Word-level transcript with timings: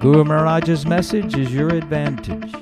Guru 0.00 0.22
Maharaj's 0.22 0.86
message 0.86 1.36
is 1.36 1.52
your 1.52 1.70
advantage. 1.70 2.54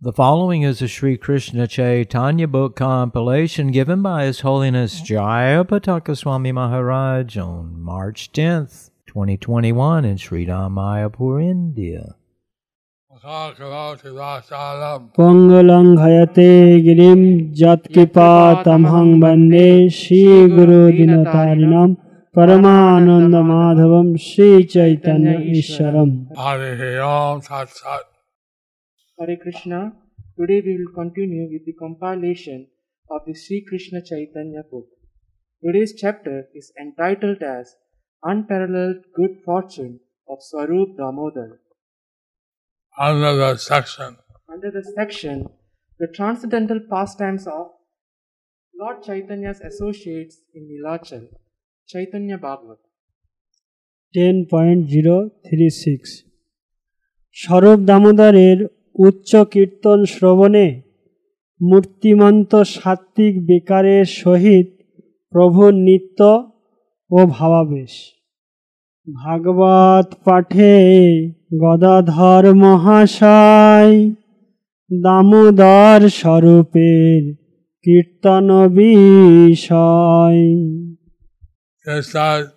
The 0.00 0.14
following 0.14 0.62
is 0.62 0.80
a 0.80 0.88
Sri 0.88 1.18
Krishna 1.18 1.66
Chaitanya 1.66 2.48
book 2.48 2.74
compilation 2.74 3.70
given 3.70 4.00
by 4.00 4.24
His 4.24 4.40
Holiness 4.40 5.02
Jaya 5.02 5.62
Patakaswami 5.62 6.54
Maharaj 6.54 7.36
on 7.36 7.78
March 7.78 8.32
10th, 8.32 8.88
2021 9.06 10.06
in 10.06 10.16
Sri 10.16 10.46
Dham 10.46 10.72
Mayapur, 10.72 11.42
India. 11.42 12.14
Pangalangayate 15.18 16.82
girim 16.82 17.54
jatkipā 17.54 18.64
tamhang 18.64 19.92
Shri 19.92 20.48
Guru 20.48 20.92
Paramanand 22.36 23.34
Madhavam 23.50 24.14
Shri 24.22 24.64
Chaitanya 24.72 25.30
Ishwaram 25.58 26.10
Hare 26.38 26.94
Ram 26.96 27.40
Hare 29.20 29.36
Krishna, 29.44 29.92
today 30.38 30.60
we 30.66 30.74
will 30.78 30.92
continue 30.94 31.46
with 31.52 31.64
the 31.64 31.72
compilation 31.78 32.66
of 33.10 33.22
the 33.26 33.34
Sri 33.34 33.64
Krishna 33.68 34.02
Chaitanya 34.10 34.62
book. 34.70 34.84
Today's 35.64 35.94
chapter 36.02 36.44
is 36.54 36.70
entitled 36.78 37.42
as 37.42 37.74
Unparalleled 38.22 39.02
Good 39.14 39.40
Fortune 39.44 39.98
of 40.28 40.38
Swarup 40.50 40.96
Damodar. 40.98 41.60
Under 43.08 43.34
the 43.36 43.56
section, 43.56 44.16
under 44.52 44.70
the 44.70 44.84
section, 44.94 45.44
the 45.98 46.06
transcendental 46.06 46.80
pastimes 46.90 47.46
of 47.46 47.68
Lord 48.78 49.02
Chaitanya's 49.02 49.60
associates 49.60 50.42
in 50.54 50.68
Nilachal. 50.70 51.28
Chaitanya 51.88 52.36
Bhagavat. 52.44 52.80
Ten 54.14 54.36
point 54.50 54.82
zero 54.86 55.16
three 55.44 55.68
six 55.82 56.10
Swarup 57.36 57.78
দামোদরের 57.80 58.58
উচ্চ 58.98 59.30
কীর্তন 59.52 59.98
শ্রবণে 60.04 60.68
মূর্তিমন্ত 61.60 62.52
সাত্ত্বিক 62.74 63.34
বেকারের 63.46 64.06
সহিত 64.20 64.68
প্রভুর 65.32 65.72
নিত্য 65.86 66.20
ও 67.10 67.18
ভাবাবেশ। 67.26 67.92
ভাগবত 69.08 70.08
পাঠে 70.24 70.76
গদাধর 71.60 72.44
মহাশয় 72.54 73.94
দামোদর 74.90 76.00
স্বরূপের 76.20 77.22
কীর্তন 77.86 78.48
বিষয়। 78.76 80.42
Just 81.88 82.12
that 82.12 82.52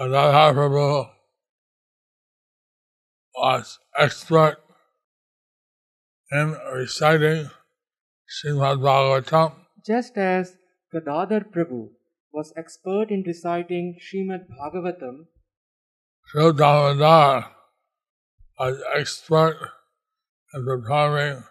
Radha 0.00 0.52
Prabhu 0.52 1.08
was 3.32 3.78
expert 3.96 4.56
in 6.32 6.56
reciting 6.74 7.48
Srimad 8.28 8.80
Bhagavatam, 8.86 9.52
Just 9.86 10.18
as 10.18 10.56
Gadadhar 10.92 11.44
Prabhu 11.54 11.90
was 12.32 12.52
expert 12.56 13.12
in 13.12 13.22
reciting 13.24 13.96
Srimad 14.02 14.48
Bhagavatam, 14.50 15.26
Sri 16.26 16.52
Damodar 16.52 17.46
was 18.58 18.82
expert 18.96 19.58
in 20.52 20.64
performing 20.66 21.44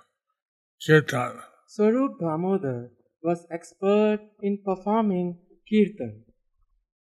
kirtan. 0.86 1.40
Swarup 1.70 2.20
Damodar 2.20 2.92
was 3.24 3.48
expert 3.50 4.20
in 4.42 4.60
performing 4.66 5.38
kirtan. 5.70 6.27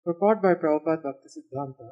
Purport 0.05 0.39
by 0.39 0.53
Prabhupada 0.53 1.01
Bhaktisiddhanta. 1.01 1.89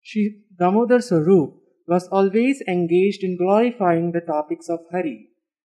Shri 0.00 0.40
Damodar 0.58 1.02
Swarup 1.02 1.56
was 1.86 2.08
always 2.08 2.62
engaged 2.66 3.22
in 3.22 3.36
glorifying 3.36 4.12
the 4.12 4.22
topics 4.22 4.70
of 4.70 4.80
Hari. 4.90 5.28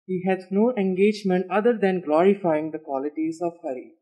He 0.05 0.25
had 0.27 0.41
no 0.51 0.73
engagement 0.75 1.45
other 1.49 1.77
than 1.77 2.01
glorifying 2.01 2.71
the 2.71 2.79
qualities 2.79 3.39
of 3.41 3.53
Hari. 3.63 3.93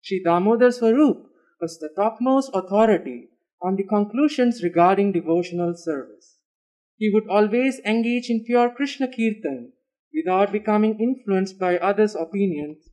Shri 0.00 0.22
Damodar 0.22 0.70
Swarup 0.70 1.26
was 1.60 1.76
the 1.80 1.90
topmost 1.96 2.50
authority 2.54 3.30
on 3.60 3.74
the 3.74 3.82
conclusions 3.82 4.62
regarding 4.62 5.10
devotional 5.10 5.74
service. 5.74 6.38
He 6.98 7.10
would 7.12 7.26
always 7.28 7.80
engage 7.80 8.30
in 8.30 8.44
pure 8.44 8.70
Krishna 8.70 9.08
Kirtan 9.08 9.72
without 10.14 10.52
becoming 10.52 11.00
influenced 11.00 11.58
by 11.58 11.78
others' 11.78 12.14
opinions, 12.14 12.90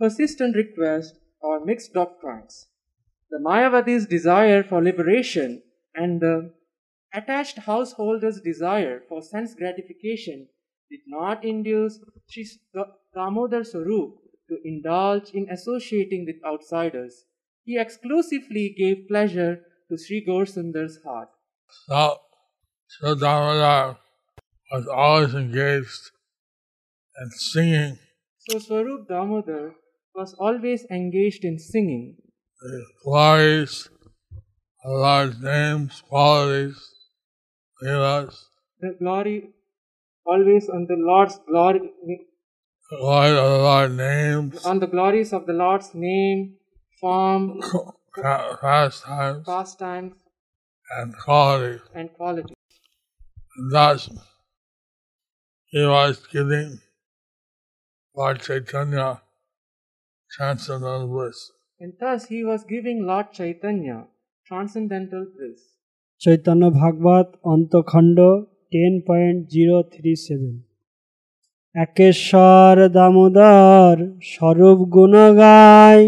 persistent 0.00 0.56
requests, 0.56 1.16
or 1.40 1.64
mixed 1.64 1.92
doctrines. 1.92 2.66
The 3.32 3.38
Mayavadi's 3.38 4.06
desire 4.06 4.62
for 4.62 4.82
liberation 4.82 5.62
and 5.94 6.20
the 6.20 6.54
attached 7.14 7.58
householder's 7.58 8.40
desire 8.42 9.00
for 9.08 9.22
sense 9.22 9.54
gratification 9.54 10.48
did 10.90 11.00
not 11.06 11.42
induce 11.44 11.98
Sri 12.28 12.46
Da- 12.74 12.92
Damodar 13.14 13.64
Swarup 13.64 14.16
to 14.50 14.58
indulge 14.64 15.30
in 15.30 15.48
associating 15.50 16.26
with 16.26 16.36
outsiders. 16.46 17.24
He 17.64 17.78
exclusively 17.78 18.74
gave 18.76 19.08
pleasure 19.08 19.64
to 19.90 19.96
Sri 19.96 20.24
Gaurasundar's 20.24 20.98
heart. 21.02 21.30
So, 21.86 22.18
Sri 22.86 23.14
Damodar 23.16 23.98
was 24.70 24.86
always 24.86 25.34
engaged 25.34 26.10
in 27.20 27.30
singing 27.30 27.98
So 28.48 28.58
Swarup 28.58 29.08
Damodar 29.08 29.74
was 30.14 30.34
always 30.34 30.84
engaged 30.90 31.44
in 31.44 31.58
singing 31.58 32.18
glories 33.04 33.88
of 34.84 34.90
Lord's 34.90 35.40
names, 35.40 36.02
qualities, 36.08 36.78
leelas, 37.82 38.34
the 38.80 38.94
glory 38.98 39.50
always 40.24 40.68
on 40.68 40.86
the 40.86 40.96
Lord's 40.96 41.38
glory 41.48 41.80
the 42.90 42.96
glory 42.98 43.30
of 43.30 43.50
the 43.50 43.58
Lord's 43.58 43.94
names, 43.94 44.66
on 44.66 44.78
the 44.78 44.86
glories 44.86 45.32
of 45.32 45.46
the 45.46 45.52
Lord's 45.52 45.94
name, 45.94 46.56
form, 47.00 47.60
pa- 48.22 48.56
pastimes, 48.60 49.46
pastimes, 49.46 50.14
and 50.98 51.16
qualities. 51.16 51.80
and 51.94 52.12
qualities. 52.12 52.56
And 53.56 53.72
thus, 53.72 54.08
he 55.66 55.84
was 55.84 56.26
giving 56.30 56.80
Lord 58.14 58.40
Chaitanya 58.40 59.22
transcendental 60.30 61.08
bliss. 61.08 61.50
And 61.82 61.94
thus 61.98 62.26
he 62.26 62.44
was 62.44 62.62
giving 62.64 62.98
Lord 63.04 63.32
Chaitanya 63.32 63.98
transcendental 64.46 65.24
bliss. 65.34 65.60
Chaitanya 66.22 66.64
Bhagavat 66.80 67.28
Antakhanda 67.52 68.18
ten 68.72 68.92
point 69.08 69.40
zero 69.52 69.78
three 69.92 70.12
seven 70.26 70.54
একেশ্বর 71.74 72.76
Damodar 72.98 73.96
Swarup 74.32 74.78
গুণ 74.94 75.14
গায় 75.40 76.04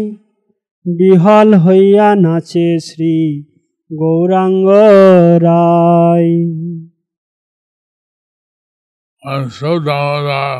বিহল 0.85 1.49
হইয়া 1.65 2.09
নাচে 2.25 2.67
Shri 2.87 3.17
Gauranga 3.91 4.67
Ray 5.47 6.33
And 9.23 9.45
so 9.57 9.69
Damodar 9.87 10.53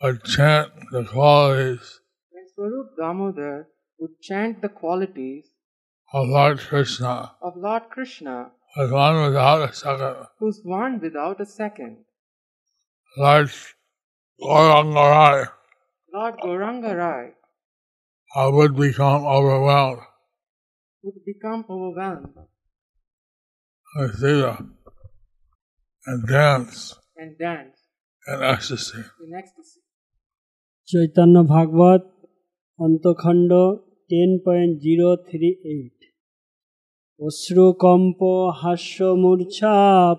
would 0.00 0.18
chant 0.32 0.68
the 0.92 1.02
qualities 1.12 1.86
When 2.32 2.44
Swarup 2.52 2.88
Damodar 3.00 3.58
would 3.99 4.19
chant 4.21 4.61
the 4.61 4.69
qualities 4.69 5.45
of 6.13 6.27
Lord 6.27 6.59
Krishna 6.59 7.35
of 7.41 7.53
Lord 7.55 7.83
Krishna, 7.89 8.51
with 8.77 8.91
one 8.91 9.21
without 9.25 9.69
a 9.69 9.73
second. 9.73 10.27
who's 10.39 10.61
one 10.63 10.99
without 10.99 11.41
a 11.41 11.45
second, 11.45 12.05
Lord 13.17 13.49
Gaurangarai 14.41 15.49
Lord 16.13 16.35
Gauranga 16.43 16.95
Rai 16.97 17.31
I 18.35 18.47
would 18.47 18.75
become 18.75 19.25
overwhelmed 19.25 20.01
would 21.03 21.25
become 21.25 21.65
overwhelmed 21.69 22.33
with 23.97 24.15
Sita 24.15 24.65
and 26.05 26.27
dance 26.27 26.95
and 27.17 27.37
dance 27.37 27.79
in 28.27 28.43
ecstasy. 28.43 29.03
in 29.23 29.31
ecstasy. 29.41 29.81
Chaitanya 30.91 31.37
Bhagavat 31.53 32.03
অন্তখণ্ড 32.83 33.51
ten 34.10 34.30
point 34.44 34.78
zero 34.78 35.16
three 35.16 35.50
eight 35.64 35.98
অশ্রুকম্প 37.20 38.20
হাস্যমূর্ছা, 38.62 39.76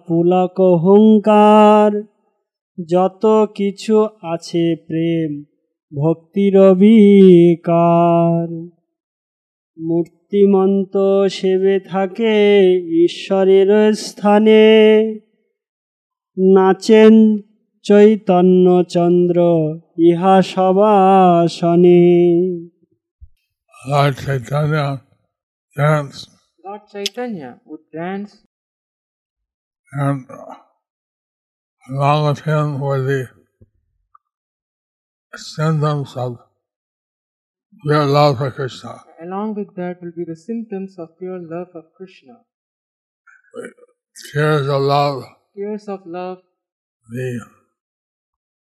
Pulak 0.07 0.57
হুঙ্কার, 0.59 1.91
যত 2.77 3.23
কিছু 3.55 3.95
আছে 4.23 4.75
প্রেম, 4.87 5.31
ভক্তির 5.91 6.55
বিকার 6.73 8.47
মূর্তিমন্ত 9.79 10.97
সেবে 11.29 11.79
থাকে 11.79 12.35
ঈশ্বরের 13.05 13.93
স্থানে। 13.93 14.65
নাচেন 16.37 17.15
চৈতন্যচন্দ্র 17.85 19.37
ইহা 19.97 20.41
সবাসনে 20.41 22.03
Lord 23.87 24.17
Chaitanya 24.17 25.01
danced 25.77 26.29
Lord 26.65 26.81
Chaitanya 26.91 27.59
would 27.65 27.81
dance, 27.93 28.39
and 29.93 30.25
along 31.89 32.27
with 32.27 32.39
him 32.39 32.79
were 32.79 33.01
the 33.01 33.29
symptoms 35.35 36.15
of 36.17 36.39
pure 37.83 38.05
love 38.05 38.39
for 38.39 38.49
Krishna. 38.49 39.03
along 39.21 39.53
with 39.53 39.75
that 39.75 40.01
will 40.01 40.13
be 40.17 40.23
the 40.25 40.35
symptoms 40.35 40.97
of 40.97 41.09
pure 41.19 41.39
love 41.39 41.67
of 41.75 41.85
Krishna. 41.95 42.39
Tears 44.33 44.67
of 44.67 44.81
love, 44.81 45.23
Tears 45.55 45.87
of 45.87 45.99
love, 46.05 46.39
the 47.11 47.45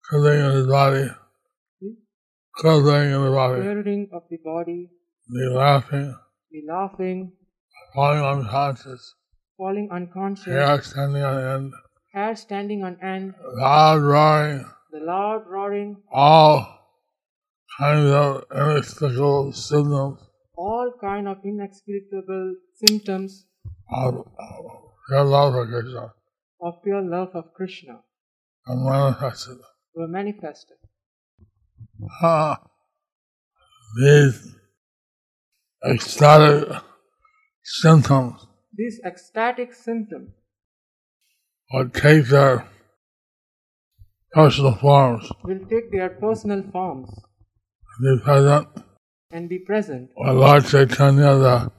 clothing 0.09 0.39
in 0.39 0.61
the 0.61 0.67
body, 0.67 1.07
clothing 2.55 3.11
in 3.11 3.23
the 3.23 3.31
body, 3.31 3.61
tearing 3.61 4.09
of 4.11 4.23
the 4.31 4.37
body, 4.43 4.89
hmm? 4.89 5.02
The 5.27 5.49
laughing, 5.49 6.15
the 6.51 6.61
laughing, 6.67 7.31
falling 7.93 8.23
unconscious, 8.23 9.15
falling 9.57 9.89
unconscious, 9.91 10.45
hair 10.45 10.81
standing 10.81 11.23
on 11.23 11.43
end, 11.55 11.73
hair 12.13 12.35
standing 12.35 12.83
on 12.83 12.97
end, 13.01 13.33
loud 13.55 14.01
roaring, 14.01 14.65
the 14.91 14.99
loud 14.99 15.43
roaring, 15.47 15.97
all 16.11 16.65
kinds 17.79 18.11
of 18.11 18.43
inexplicable 18.53 19.51
symptoms. 19.53 20.19
All 20.55 20.91
kind 21.01 21.27
of 21.27 21.37
inexplicable 21.43 22.55
symptoms. 22.75 23.45
Of 23.91 24.15
of 24.15 24.25
pure 25.07 25.23
love 25.23 25.53
for 25.53 25.67
Krishna. 25.67 26.13
Of 26.61 26.83
pure 26.83 27.01
love 27.01 27.29
of 27.33 27.53
Krishna. 27.53 27.99
Are 28.67 28.75
manifested. 28.75 29.57
were 29.95 30.07
manifested. 30.07 30.77
Ah, 32.21 32.61
these 33.99 34.55
ecstatic 35.85 36.81
symptoms. 37.63 38.45
These 38.75 38.99
ecstatic 39.05 39.73
symptoms 39.73 40.31
would 41.71 41.93
take 41.93 42.27
their 42.27 42.67
personal 44.31 44.75
forms. 44.75 45.29
Will 45.43 45.59
take 45.69 45.91
their 45.91 46.09
personal 46.09 46.63
forms. 46.71 47.09
And 47.99 48.19
be 48.19 48.23
present. 48.23 48.67
And 49.31 49.49
be 49.49 49.59
present. 49.59 50.09
With 50.15 50.35
Lord 50.37 50.65
Chaitanya, 50.65 51.35
the 51.35 51.71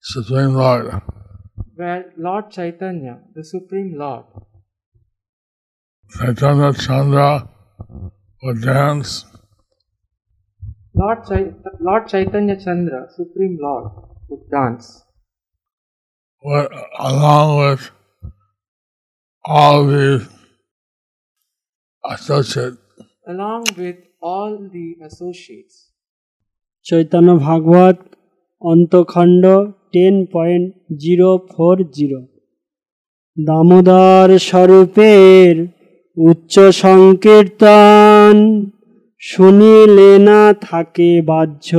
Supreme 0.00 0.54
Lord. 0.54 1.02
where 1.74 2.12
Lord 2.16 2.50
Chaitanya, 2.50 3.20
the 3.34 3.44
Supreme 3.44 3.96
Lord, 3.96 4.24
Chaitanya 6.18 6.72
Chandra 6.74 7.48
would 8.42 8.62
dance 8.62 9.24
Lord, 10.99 11.19
Chai- 11.27 11.53
Lord 11.81 12.07
Chaitanya 12.07 12.55
Chandra, 12.57 12.99
Supreme 13.09 13.57
Lord, 13.59 13.85
would 14.29 14.49
dance 14.49 15.03
with, 16.43 16.71
along 16.99 17.47
with 17.57 17.81
all 19.45 19.85
these 19.87 20.27
associates. 22.03 22.77
along 23.27 23.63
with 23.77 23.97
all 24.21 24.51
the 24.75 24.87
associates. 25.01 25.75
Chaitanya 26.85 27.29
Bhagavata 27.39 27.97
Antyakhanda 28.61 29.43
ten 29.93 30.15
point 30.33 30.67
zero 31.03 31.29
four 31.51 31.75
zero 31.97 32.19
Damodar 33.37 34.27
স্বরূপের 34.49 35.53
উচ্চ 36.17 36.53
সংকীর্তন 36.83 38.35
শুনিলে 39.29 40.11
না 40.29 40.41
থাকে 40.67 41.11
বাহ্য 41.29 41.69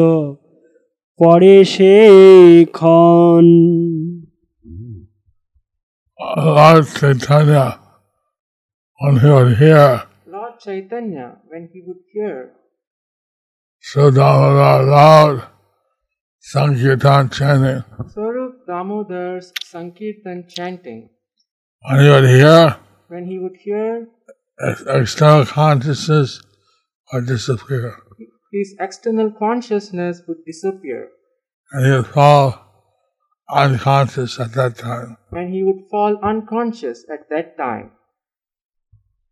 পরে 1.18 1.56
সে 1.72 1.94
ক্ষণ 2.78 3.46
Lord 6.58 6.86
Chaitanya, 6.98 7.66
when 9.00 9.14
he 9.22 9.28
would 9.36 9.52
hear 9.62 9.86
Lord 10.26 10.54
Chaitanya, 10.64 11.26
when 11.50 11.68
he 11.72 11.78
would 11.86 12.02
hear 12.12 12.36
Sudamara 13.88 14.72
loud 14.94 15.36
Sankirtan 16.52 17.24
chanting, 17.30 17.84
Swarup 18.12 18.54
Damodar's 18.68 19.46
Sankirtan 19.72 20.38
chanting, 20.48 21.00
when 21.86 22.00
he 22.00 22.08
would 22.14 22.28
hear 22.36 22.76
when 23.08 23.24
he 23.26 23.38
would 23.38 23.56
hear 23.66 24.08
ex- 24.68 24.84
external 24.88 25.44
consciousness 25.46 26.42
would 27.13 27.27
disappear, 27.27 27.95
his 28.51 28.75
external 28.79 29.31
consciousness 29.31 30.21
would 30.27 30.43
disappear 30.45 31.09
and 31.71 31.85
he 31.85 31.91
would 31.91 32.07
fall 32.07 32.53
unconscious 33.49 34.39
at 34.39 34.53
that 34.53 34.77
time. 34.77 35.17
and 35.31 35.53
he 35.53 35.63
would 35.63 35.83
fall 35.89 36.17
unconscious 36.23 37.05
at 37.13 37.29
that 37.29 37.57
time. 37.57 37.91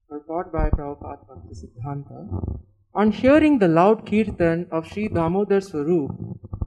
Purport 0.09 0.51
by 0.51 0.69
Prabhupada 0.69 1.25
Bhaktisiddhanta. 1.29 2.59
On 2.95 3.11
hearing 3.11 3.59
the 3.59 3.67
loud 3.67 4.05
kirtan 4.05 4.67
of 4.71 4.87
Sri 4.87 5.07
Damodar 5.07 5.61
Swarup, 5.61 6.11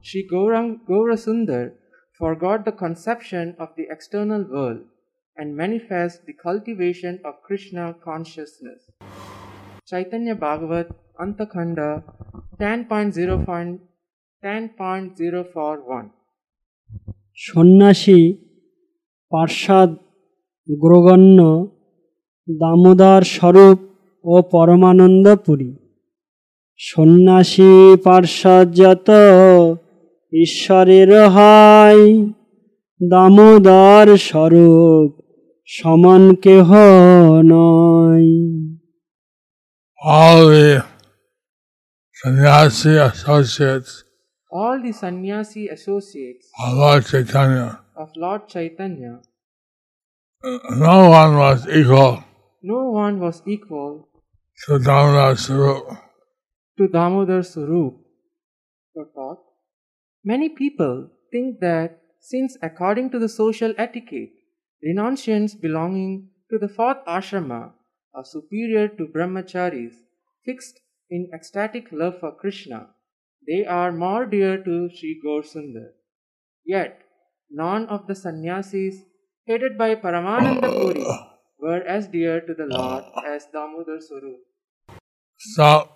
Sri 0.03 0.29
Gaurang 0.33 0.79
Gaurasundar 0.89 1.73
forgot 2.19 2.65
the 2.65 2.73
conception 2.73 3.57
of 3.59 3.71
the 3.77 3.87
external 3.91 4.45
world 4.45 4.81
and 5.37 5.57
manifest 5.57 6.25
the 6.27 6.35
cultivation 6.35 7.21
of 7.25 7.43
Krishna 7.43 7.95
consciousness. 8.05 8.91
Chaitanya 9.89 10.35
Bhagavat 10.35 10.89
Antakhanda 11.19 11.89
10.0 12.59 13.79
10.041 14.43 16.07
সন্ন্যাসী 17.47 18.21
পার্ষাদ 19.33 19.91
গ্রগণ্য 20.69 21.39
দামোদর 22.49 23.23
স্বরূপ 23.35 23.79
ও 24.25 24.35
পরমানন্দপুরী। 24.53 25.73
সন্ন্যাসী 26.81 27.73
পার্ষদ 28.05 28.67
যত 28.73 29.09
ঈশ্বরের 30.33 31.11
হয়, 31.29 32.05
দামোদর 33.01 34.07
স্বরূপ 34.29 35.11
সমান 35.69 36.23
কেহ 36.35 36.69
নয়। 37.45 38.31
All 40.05 40.49
the 40.49 40.85
sannyasi 42.13 42.97
associates 42.97 44.03
All 44.51 44.83
the 44.83 44.93
sannyasi 44.93 45.69
associates 45.69 46.49
of 46.59 46.75
Lord 46.77 47.07
Chaitanya, 47.07 47.81
of 47.97 48.11
Lord 48.17 48.49
Chaitanya, 48.49 49.21
no 50.43 51.09
one 51.09 51.37
was 51.37 51.69
equal 51.69 52.25
no 52.63 52.91
one 52.91 53.21
was 53.21 53.43
equal 53.47 54.09
to 54.67 54.79
Damodar 54.81 55.35
Sarup. 55.37 55.99
to 56.79 56.89
Damodar 56.89 57.45
Swarup. 57.45 57.95
Purport. 58.97 59.39
Many 60.25 60.49
people 60.49 61.11
think 61.31 61.61
that 61.61 62.01
since 62.21 62.57
according 62.61 63.11
to 63.11 63.21
the 63.21 63.29
social 63.29 63.73
etiquette, 63.79 64.31
renunciants 64.85 65.59
belonging 65.61 66.31
to 66.51 66.59
the 66.59 66.69
fourth 66.69 66.99
ashrama 67.07 67.71
are 68.15 68.25
superior 68.25 68.89
to 68.89 69.07
brahmacharis 69.07 69.95
fixed 70.45 70.81
in 71.11 71.29
ecstatic 71.35 71.93
love 71.93 72.19
for 72.21 72.33
Krishna, 72.35 72.89
they 73.47 73.65
are 73.67 73.93
more 73.93 74.25
dear 74.27 74.63
to 74.63 74.89
Sri 74.95 75.21
Sundar. 75.25 75.91
Yet, 76.65 77.03
none 77.51 77.87
of 77.87 78.07
the 78.07 78.15
sannyasis 78.15 79.03
headed 79.47 79.77
by 79.77 79.95
Paramananda 79.97 80.71
Puri 80.71 81.05
were 81.59 81.83
as 81.83 82.07
dear 82.09 82.41
to 82.41 82.55
the 82.55 82.67
Lord 82.67 83.05
as 83.27 83.47
Damodar 83.53 84.01
Swarup. 84.01 84.41
So, 85.39 85.91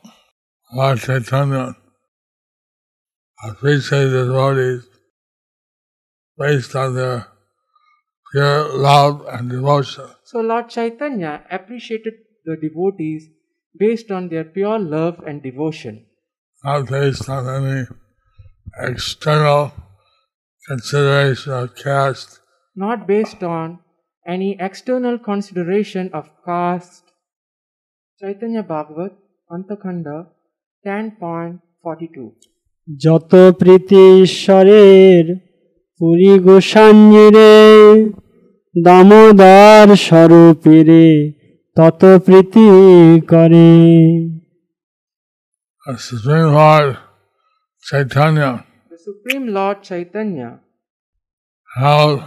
Lord 0.75 0.99
Chaitanya 0.99 1.77
appreciated 3.45 4.11
the 4.11 4.25
devotees 4.27 4.89
based 6.39 6.75
on 6.75 6.95
their 6.95 7.27
pure 8.36 8.78
love 8.78 9.26
and 9.32 9.50
devotion. 9.50 10.08
So 10.24 10.40
Lord 10.40 10.70
Chaitanya 10.70 11.44
appreciated 11.52 12.14
the 12.46 12.56
devotees 12.58 13.30
based 13.78 14.12
on 14.12 14.30
their 14.30 14.44
pure 14.44 14.80
love 14.80 15.16
and 15.26 15.44
devotion, 15.44 16.06
not 16.64 16.90
based 16.90 17.30
on 17.30 17.44
any 17.60 17.88
external 18.90 19.72
consideration 20.68 21.54
of 21.54 21.76
caste, 21.76 22.40
not 22.76 23.08
based 23.08 23.44
on 23.44 23.80
any 24.28 24.58
external 24.60 25.18
consideration 25.20 26.10
of 26.14 26.26
caste. 26.46 27.04
Chaitanya 28.22 28.64
Bhagavat, 28.64 29.14
Antakhanda 29.50 30.18
10.42. 30.86 32.32
যত 33.06 33.32
প্রীতি 33.60 34.02
ঈশ্বরের 34.22 35.24
পুরী 36.00 36.40
গোসাঞ্জিরে 36.40 37.54
দামোদর 38.86 39.88
স্বরূপেরে 40.06 41.06
তত 41.78 42.02
প্রীতি 42.26 42.68
করে 43.32 43.72
the 45.86 45.98
Supreme 45.98 46.50
Lord 46.54 46.98
Chaitanya 47.90 48.50
The 48.92 49.00
Supreme 49.08 49.46
Lord 49.58 49.78
Chaitanya 49.90 50.50
held 51.76 52.20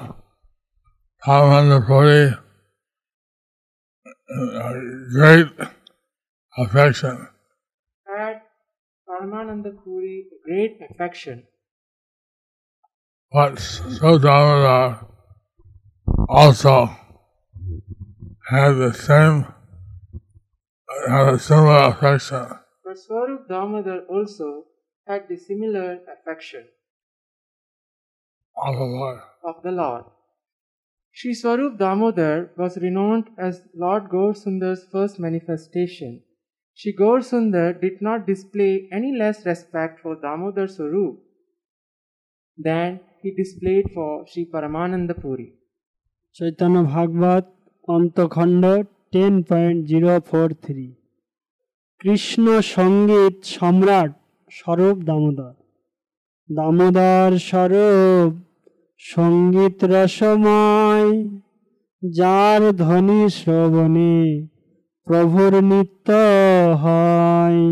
Paramananda 1.22 1.78
Puri 1.86 2.24
in 4.36 4.46
a 4.64 4.70
great 5.16 5.50
affection. 6.58 7.14
had 8.06 8.36
Paramananda 9.08 9.70
Puri 9.82 10.16
great 10.46 10.74
affection, 10.90 11.36
But 13.32 13.54
Sodamara 13.54 15.06
also 16.29 16.89
had 18.49 18.73
the 18.73 18.93
same, 18.93 19.45
had 21.07 21.33
a 21.33 21.39
similar 21.39 21.87
affection. 21.89 22.47
but 22.85 22.97
Swarup 22.97 23.47
Damodar 23.47 24.01
also 24.09 24.65
had 25.07 25.27
the 25.27 25.37
similar 25.37 25.99
affection 26.13 26.65
of 28.67 28.75
the 28.75 28.83
Lord. 28.83 29.19
of 29.43 29.55
the 29.63 29.71
Lord. 29.71 30.05
Sri 31.11 31.33
Swarup 31.33 31.77
Damodar 31.79 32.51
was 32.57 32.77
renowned 32.77 33.29
as 33.37 33.61
Lord 33.75 34.09
Gaursundar's 34.09 34.85
first 34.91 35.19
manifestation. 35.19 36.21
Sri 36.75 36.95
Gaursundar 36.95 37.79
did 37.81 38.01
not 38.01 38.27
display 38.27 38.87
any 38.91 39.15
less 39.17 39.45
respect 39.45 39.99
for 40.01 40.15
Damodar 40.15 40.67
Swarup 40.67 41.17
than 42.57 42.99
he 43.21 43.31
displayed 43.35 43.89
for 43.93 44.25
Sri 44.27 44.45
Paramananda 44.53 45.19
Puri. 45.19 45.53
Chaitanya 46.35 46.83
Bhagavat, 46.83 47.45
Antakhanda 47.87 48.63
ten 49.11 49.43
point 49.43 49.85
zero 49.85 50.13
four 50.19 50.49
three 50.63 50.87
Krishna 52.01 52.61
সংগীত 52.61 53.43
সম্রাট 53.43 54.11
স্বরূপ 54.51 54.97
দামোদর। 55.03 55.55
দামোদর 56.49 57.31
স্বরূপ, 57.39 58.31
সংগীত 58.99 59.83
রসময়, 59.83 61.07
যার 62.03 62.61
ধ্বনি 62.77 63.29
শ্রবণে 63.29 64.17
প্রভুর 65.07 65.53
নিত্য 65.63 66.09
হয়। 66.73 67.63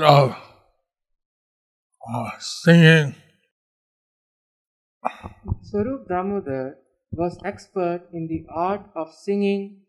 Of 0.00 0.47
uh, 2.14 2.30
singing 2.38 3.14
Swarup 5.62 6.08
Damodar 6.08 6.78
was 7.12 7.38
expert 7.44 8.08
in 8.12 8.26
the 8.26 8.44
art 8.50 8.82
of 8.96 9.12
singing 9.14 9.82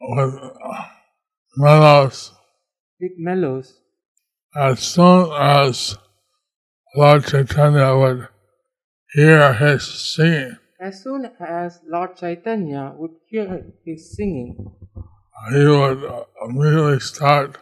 with 0.00 0.34
uh, 0.34 0.84
mellows. 1.56 2.32
with 3.00 3.12
mellows. 3.18 3.80
As 4.56 4.80
soon 4.80 5.30
as 5.32 5.96
Lord 6.96 7.26
Chaitanya 7.26 7.96
would 7.96 8.28
hear 9.12 9.52
his 9.54 9.84
singing, 10.14 10.56
As 10.80 11.02
soon 11.02 11.30
as 11.40 11.80
Lord 11.86 12.16
Chaitanya 12.16 12.94
would 12.96 13.14
hear 13.26 13.72
his 13.84 14.14
singing, 14.16 14.56
he 15.52 15.64
would 15.64 16.04
uh, 16.04 16.24
immediately 16.46 17.00
start 17.00 17.58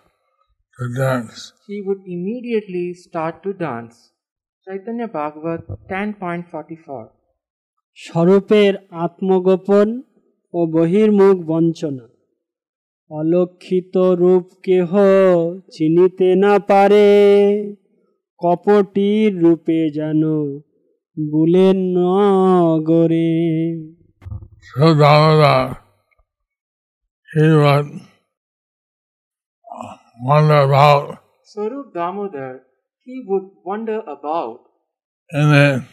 to 0.79 0.85
dance. 0.97 1.53
he 1.67 1.81
would 1.81 2.03
immediately 2.07 2.87
start 2.97 3.43
to 3.45 3.53
dance. 3.55 3.97
Chaitanya 4.67 5.09
Bhagavat 5.09 5.61
10.44 5.91 7.09
স্বরূপের 7.99 8.73
আত্মগোপন 9.05 9.89
ও 10.55 10.61
বহির্মুখ 10.77 11.37
বঞ্চনা 11.51 12.07
অলক্ষিত 13.11 13.95
রূপ 14.23 14.47
কেহ 14.67 14.91
চিনিতে 15.75 16.29
না 16.45 16.55
পারে 16.71 17.09
কপটির 18.41 19.31
রূপে 19.45 19.81
যেন 19.99 20.23
বুলেন 21.17 21.79
নগরে 21.97 23.31
So 24.69 24.85
Damodar, 24.95 25.65
he 27.29 27.45
wander 30.23 30.63
about 30.63 31.19
Swarup 31.45 31.93
Damodar, 31.95 32.63
he 33.05 33.23
would 33.27 33.51
wander 33.65 34.01
about 34.01 34.61
in 35.31 35.49
a 35.53 35.87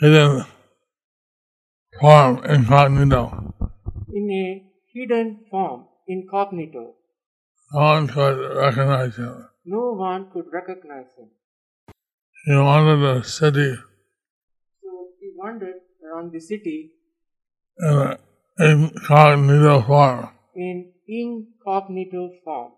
hidden 0.00 0.44
form 2.00 2.44
incognito. 2.44 3.22
in 4.12 4.30
a 4.30 4.46
hidden 4.92 5.44
form, 5.50 5.86
incognito. 6.08 6.94
No 7.72 7.80
one 7.80 8.08
could 8.08 8.38
recognize 8.56 9.16
him. 9.16 9.48
No 9.64 9.92
one 9.92 10.30
could 10.32 10.46
recognize 10.52 11.10
him. 11.18 11.28
He 12.46 12.54
wandered 12.56 13.00
the 13.00 13.24
city 13.28 13.74
So 14.82 14.90
he 15.20 15.32
wandered 15.36 15.80
around 16.04 16.32
the 16.32 16.40
city 16.40 16.92
in 17.80 18.16
an 18.58 18.90
incognito 18.94 19.82
form. 19.82 20.28
in 20.54 20.92
incognito 21.08 22.30
form. 22.44 22.72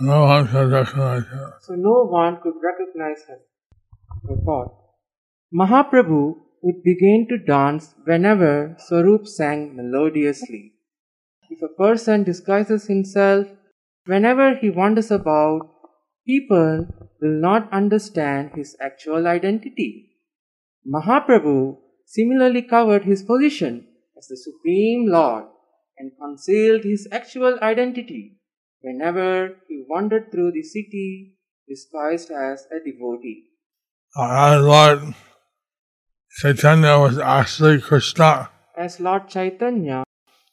No 0.00 0.24
one 0.24 0.46
could 0.48 0.70
recognize 0.70 1.24
him. 1.24 1.52
So 1.62 1.74
no 1.74 2.04
one 2.04 2.40
could 2.42 2.54
recognize 2.62 3.24
him. 3.26 3.38
Purport. 4.26 4.72
Mahaprabhu 5.52 6.34
would 6.62 6.82
begin 6.82 7.26
to 7.28 7.38
dance 7.38 7.94
whenever 8.04 8.76
Swarup 8.78 9.26
sang 9.26 9.76
melodiously. 9.76 10.74
If 11.50 11.62
a 11.62 11.68
person 11.68 12.24
disguises 12.24 12.86
himself, 12.86 13.46
whenever 14.04 14.54
he 14.56 14.70
wanders 14.70 15.10
about, 15.10 15.70
people 16.26 16.86
will 17.20 17.40
not 17.40 17.72
understand 17.72 18.52
his 18.54 18.76
actual 18.80 19.26
identity. 19.26 20.10
Mahaprabhu 20.86 21.78
similarly 22.04 22.62
covered 22.62 23.04
his 23.04 23.22
position 23.22 23.86
as 24.16 24.26
the 24.28 24.36
Supreme 24.36 25.06
Lord 25.08 25.44
and 25.98 26.12
concealed 26.20 26.84
his 26.84 27.08
actual 27.12 27.58
identity 27.62 28.38
whenever 28.80 29.56
he 29.68 29.84
wandered 29.88 30.30
through 30.30 30.52
the 30.52 30.62
city 30.62 31.34
disguised 31.68 32.30
as 32.30 32.66
a 32.72 32.78
devotee. 32.84 33.44
Our 34.16 34.60
Lord 34.60 35.14
Chaitanya 36.40 36.98
was 36.98 37.18
actually 37.18 37.80
Krishna, 37.80 38.50
As 38.76 39.00
Lord 39.00 39.28
Chaitanya 39.28 40.04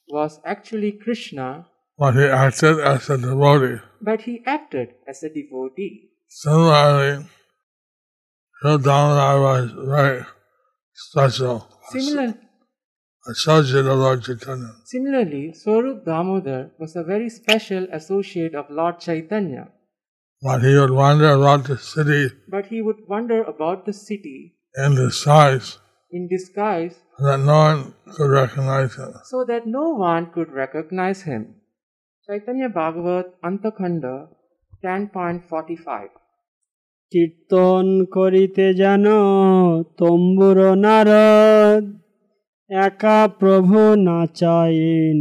was 0.07 0.39
actually 0.45 0.93
Krishna, 0.93 1.67
but 1.97 2.15
he 2.15 2.23
acted 2.25 2.79
as 2.79 3.09
a 3.09 3.17
devotee. 3.17 3.81
but 4.01 4.21
he 4.21 4.41
acted 4.45 4.89
as 5.07 5.23
a 5.23 5.29
devotee. 5.29 6.09
Similarly, 6.27 7.25
Shodamara 8.63 9.41
was 9.41 9.71
very 9.87 10.25
special. 10.93 11.67
Similar, 11.89 12.33
Associate 13.26 13.86
of 13.92 13.98
Lord 14.04 14.22
Chaitanya. 14.26 14.70
similarly, 14.84 15.44
Swarup 15.62 15.98
Damodar 16.04 16.62
was 16.78 16.92
a 16.96 17.04
very 17.04 17.28
special 17.28 17.86
associate 17.92 18.54
of 18.54 18.64
Lord 18.70 18.96
Chaitanya, 19.06 19.64
But 20.42 20.60
he 20.62 20.72
would 20.78 20.94
wander 21.02 21.30
about 21.38 21.62
the 21.70 21.76
city 21.92 22.22
but 22.54 22.64
he 22.72 22.78
would 22.86 23.00
wander 23.12 23.40
about 23.52 23.78
the 23.88 23.92
city 24.08 24.38
in 24.84 24.90
disguise 25.00 25.68
in 26.16 26.22
disguise 26.34 26.94
so 27.18 27.24
that 27.30 27.40
no 27.52 27.58
one 27.68 27.80
could 28.16 28.30
recognize 28.40 28.92
him. 29.00 29.12
so 29.32 29.38
that 29.50 29.64
no 29.66 29.86
one 30.10 30.24
could 30.34 30.50
recognize 30.64 31.20
him. 31.30 31.42
Chaitanya 32.26 32.68
Bhagavat 32.80 33.26
Antakhanda 33.48 34.16
10.45 34.82 36.08
কীর্তন 37.12 37.86
করিতে 38.16 38.66
যেন 38.80 39.06
তম্বুর 40.00 40.58
নারদ 40.84 41.84
একা 42.70 43.18
প্রভু 43.40 43.78
নাচায়েন 44.08 45.18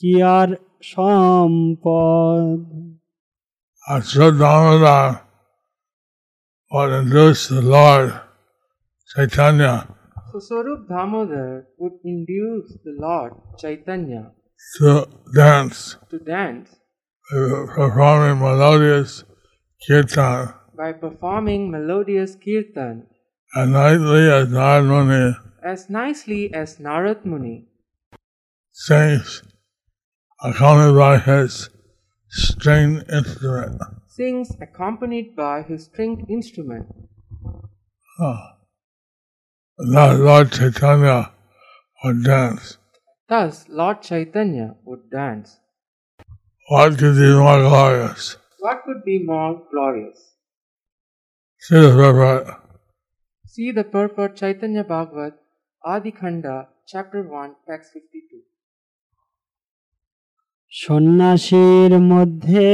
কি 0.00 0.12
আর 0.36 0.48
সম্পদ 0.92 2.58
As 3.94 4.02
Shodamara 4.12 4.98
would 6.72 6.90
induce 7.02 7.42
the 7.56 7.62
Lord 7.76 8.08
Chaitanya 9.12 9.74
So 10.30 10.36
Swarup 10.46 10.80
Damodar 10.92 11.52
would 11.80 11.96
induce 12.12 12.68
the 12.86 12.94
Lord 13.06 13.32
Chaitanya 13.62 14.22
to 14.76 14.88
dance. 15.42 15.78
to 16.12 16.18
dance. 16.34 16.68
performing 17.78 18.36
melodious 18.46 19.10
kirtan 19.84 20.40
by 20.80 20.90
performing 21.04 21.62
melodious 21.74 22.32
kirtan 22.44 22.94
as 23.58 23.68
nicely 23.80 24.24
as 24.38 24.44
Narad 24.56 24.82
Muni 24.90 25.24
as 25.63 25.89
nicely 25.89 26.53
as 26.53 26.77
Narad 26.77 27.25
Muni 27.25 27.67
sings, 28.71 29.43
accompanied 30.43 30.97
by 30.97 31.17
his 31.19 31.69
string 32.29 33.01
instrument. 33.11 33.81
sings 34.07 34.51
accompanied 34.61 35.35
by 35.35 35.61
his 35.61 35.85
stringed 35.85 36.29
instrument. 36.29 36.87
Now 39.79 40.13
Lord 40.13 40.51
Chaitanya 40.51 41.31
would 42.03 42.23
dance. 42.23 42.77
Thus, 43.27 43.65
Lord 43.69 44.01
Chaitanya 44.01 44.75
would 44.85 45.09
dance. 45.09 45.59
What 46.69 46.97
could 46.97 47.15
be 47.15 47.33
more 47.33 47.59
glorious? 47.61 48.37
What 48.59 48.83
could 48.85 49.03
be 49.05 49.23
more 49.23 49.61
glorious? 49.71 50.35
See 51.59 51.79
the 51.79 51.91
purport. 51.91 52.57
See 53.45 53.71
the 53.71 53.83
purport 53.83 54.35
Chaitanya 54.35 54.83
Bhagavat, 54.83 55.33
Adi 55.84 56.10
Khanda, 56.10 56.68
chapter 56.86 57.22
1, 57.22 57.54
text 57.68 57.92
52. 57.92 58.42
সন্ন্যাসীর 60.72 61.92
মধ্যে 62.12 62.68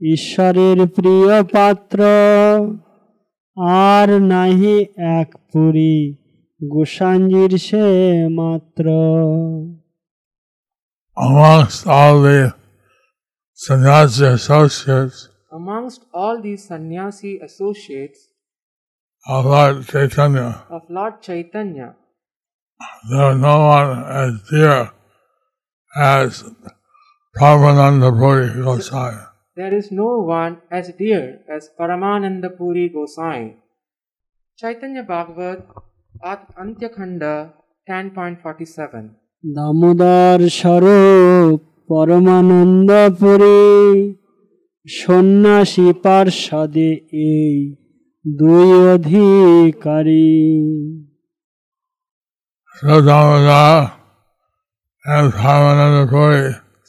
ঈশ্বরের 0.00 0.78
প্রিয় 0.96 1.34
পাত্র 1.54 2.00
আর 3.86 4.08
নাহি 4.32 4.76
এক 5.18 5.30
পুরী 5.50 5.96
গোসাঞ্জির 6.60 7.52
সে 7.66 7.86
মাত্র 8.38 8.84
Amongst 11.16 11.82
all 11.98 12.16
the 12.26 12.40
sannyasi 13.58 14.24
associates 14.38 15.18
Amongst 15.52 16.00
all 16.12 16.36
these 16.46 16.62
sannyasi 16.70 17.32
associates 17.48 18.20
of 19.28 19.44
Lord 19.46 19.86
Chaitanya, 19.86 20.48
of 20.70 20.82
Lord 20.88 21.14
Chaitanya, 21.22 21.88
there 23.10 23.26
was 23.28 23.38
no 23.38 23.56
one 23.76 23.90
as 24.22 24.32
dear 24.50 24.78
as 25.96 26.44
Prabhupada 27.36 28.10
Puri 28.18 28.48
Gosai. 28.66 29.12
there 29.56 29.74
is 29.80 29.86
no 29.92 30.10
one 30.40 30.52
as 30.70 30.86
dear 30.98 31.22
as 31.54 31.62
Paramananda 31.78 32.48
Puri 32.58 32.86
Gosai. 32.94 33.40
Chaitanya 34.58 35.02
Bhagavat, 35.04 35.60
Ad- 36.24 36.50
Antya 36.62 36.88
Khanda, 36.96 37.34
10.47. 37.88 39.04
Damodar 39.56 40.40
স্বরূপ 40.60 41.58
পরমানন্দ 41.90 42.90
পুরী 43.20 43.60
সন্ন্যাসী 44.86 45.88
পার্ষদে 46.04 46.90
এই 47.30 47.54
দুই 48.25 48.67
অধিকারী 48.95 50.27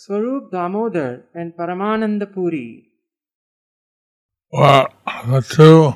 Swarup 0.03 0.45
Damodar 0.55 1.13
and 1.39 1.49
Paramananda 1.57 2.27
Puri 2.35 2.69
were 4.53 4.87
the 5.27 5.41
two 5.43 5.95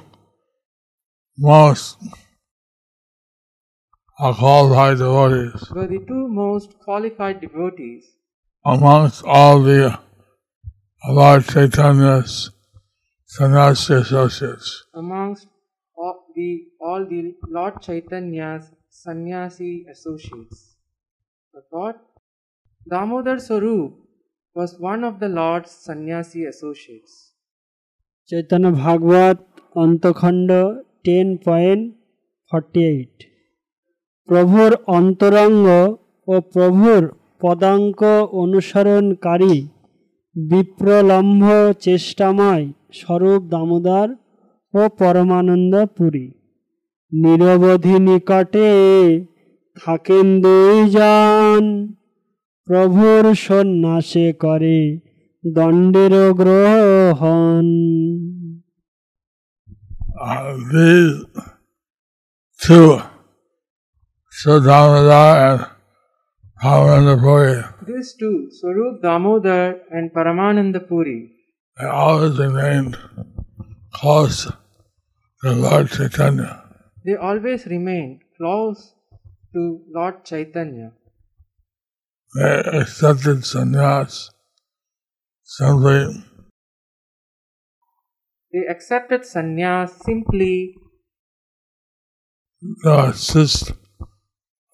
most 1.38 1.98
qualified 4.18 4.98
devotees. 4.98 5.70
Were 5.70 5.86
the 5.86 6.04
two 6.06 6.28
most 6.28 6.78
qualified 6.84 7.40
devotees? 7.40 8.04
Amongst 8.64 9.24
all 9.24 9.62
the 9.62 9.98
Lord 11.08 11.44
Chaitanya's 11.44 12.50
sannyasi 13.29 13.93
associates. 13.95 14.67
amongst 14.93 15.47
all 15.97 16.17
the, 16.35 16.49
all 16.79 17.01
the 17.05 17.21
Lord 17.49 17.73
Chaitanya's 17.81 18.65
sannyasi 18.89 19.85
associates. 19.93 20.75
But 21.53 21.65
what? 21.69 21.95
Damodar 22.87 23.39
Swarup 23.39 23.93
was 24.55 24.71
one 24.79 25.03
of 25.03 25.19
the 25.19 25.29
Lord's 25.29 25.71
sannyasi 25.85 26.41
associates. 26.53 27.13
Chaitanya 28.29 28.65
Bhagavat 28.83 29.37
অন্তখণ্ড 29.75 30.49
ten 31.05 31.27
point 31.45 31.83
forty 32.51 32.81
eight 32.91 33.15
প্রভুর 34.29 34.71
অন্তরঙ্গ 34.97 35.67
ও 36.27 36.33
প্রভুর 36.53 37.03
পদাঙ্ক 37.43 38.01
অনুসরণকারী 38.41 39.55
বিপ্রলম্ভ 40.35 41.45
চেষ্টাময় 41.85 42.65
স্বরূপ 42.92 43.42
দামোদার 43.42 44.08
ও 44.74 44.88
পরমানন্দ 44.88 45.84
পুরী। 45.84 46.30
নিরবধি 47.12 47.98
নিকটে 47.98 48.70
থাকেন 49.84 50.42
দুই 50.42 50.90
যান 50.90 51.92
প্রভুর 52.64 53.34
সন্ন্যাসে 53.34 54.32
করে 54.32 55.00
দণ্ডের 55.44 56.32
গ্রহণ। 56.32 57.66
These 67.86 68.16
two, 68.20 68.50
Swarup 68.50 69.02
Damodar 69.02 69.80
and 69.90 70.12
Paramananda 70.12 70.80
they 71.80 71.86
always 71.86 72.38
remained 72.38 72.98
close 73.92 74.46
to 75.42 75.52
Lord 75.52 75.90
Chaitanya. 75.90 76.62
they 77.04 77.16
always 77.16 77.64
remained 77.66 78.20
close 78.36 78.94
to 79.54 79.80
Lord 79.94 80.24
Chaitanya. 80.24 80.92
They 82.34 82.60
accepted 82.80 83.38
sannyas 83.52 84.30
simply 85.42 86.22
They 88.52 88.66
accepted 88.68 89.22
sannyas 89.22 89.90
simply 90.04 90.74
to 92.84 93.04
assist 93.08 93.72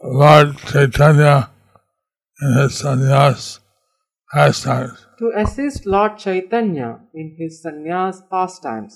Lord 0.02 0.56
Chaitanya 0.58 1.50
in 2.42 2.54
his 2.58 2.82
sannyas 2.82 3.60
pastimes. 4.32 5.05
to 5.19 5.25
assist 5.35 5.79
Lord 5.85 6.13
Chaitanya 6.17 6.89
in 7.13 7.27
his 7.37 7.53
sannyas 7.63 8.17
pastimes. 8.29 8.95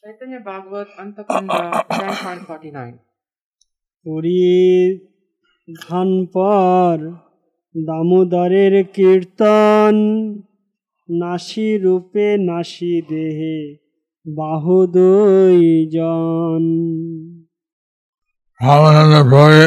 Chaitanya 0.00 0.40
Bhagavat 0.48 0.88
Antakanda 1.02 1.60
10.49 1.88 2.94
পুরীর 4.06 4.90
ধান 5.68 6.10
পর 6.36 6.96
দামোদরের 7.74 8.74
কীর্তন 8.96 9.94
নাসি 11.08 11.68
রূপে 11.84 12.26
নাসি 12.50 12.94
দেহে 13.10 13.58
বাহু 14.26 14.76
দুইজন 14.94 16.64
Ramananda 18.60 19.22
Puri 19.32 19.66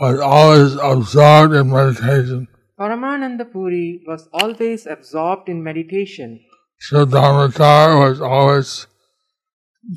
was 0.00 0.18
always 0.34 0.72
absorbed 0.92 1.52
in 1.54 1.64
meditation. 1.70 2.42
Paramananda 2.79 3.51
Puri 3.51 4.01
was 4.07 4.29
always 4.31 4.85
absorbed 4.85 5.49
in 5.49 5.61
meditation. 5.61 6.39
Siddhartha 6.79 7.97
was 7.99 8.21
always 8.21 8.87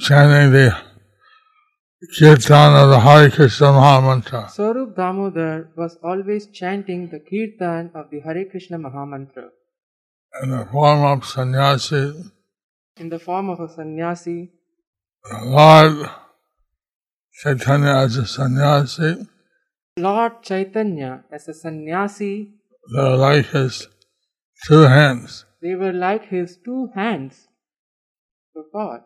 chanting 0.01 0.51
the 0.51 0.77
kirtan 2.19 2.75
of 2.75 2.91
the 2.91 2.99
Hare 2.99 3.31
Krishna 3.31 3.69
Mahamantra. 3.69 4.51
Swarup 4.51 4.97
Damodar 4.97 5.69
was 5.77 5.97
always 6.03 6.49
chanting 6.49 7.09
the 7.09 7.21
kirtan 7.21 7.93
of 7.95 8.11
the 8.11 8.19
Hare 8.21 8.45
Krishna 8.47 8.79
Mahamantra 8.79 9.51
in 10.43 10.51
the 10.51 10.67
form 10.67 11.05
of 11.05 11.25
sannyasi. 11.25 12.15
in 12.97 13.09
the 13.09 13.19
form 13.19 13.49
of 13.49 13.61
a 13.61 13.69
sannyasi. 13.69 14.51
Lord 15.45 16.11
Chaitanya 17.43 17.95
as 18.05 18.17
a 18.17 18.27
sannyasi, 18.27 19.27
Lord 19.97 20.43
Chaitanya 20.43 21.25
as 21.31 21.49
a 21.49 21.55
sannyasi, 21.55 22.51
they 22.91 23.03
were 23.03 23.17
like 23.17 23.47
his 23.47 23.89
two 24.67 24.83
hands. 24.83 25.45
they 25.61 25.75
were 25.75 25.93
like 25.93 26.25
his 26.29 26.59
two 26.65 26.91
hands. 26.95 27.49
God, 28.73 29.03